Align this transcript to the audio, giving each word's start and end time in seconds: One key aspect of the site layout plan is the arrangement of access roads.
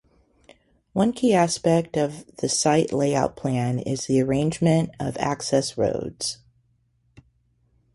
One 0.93 1.13
key 1.13 1.35
aspect 1.35 1.95
of 1.95 2.25
the 2.37 2.49
site 2.49 2.91
layout 2.91 3.35
plan 3.35 3.77
is 3.77 4.07
the 4.07 4.19
arrangement 4.19 4.89
of 4.99 5.15
access 5.19 5.77
roads. 5.77 6.39